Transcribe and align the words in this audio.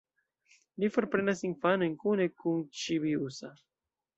Li 0.83 0.89
forprenas 0.95 1.45
infanojn 1.49 1.93
kune 2.05 2.27
kun 2.45 2.65
Ĉibi-usa. 2.81 3.53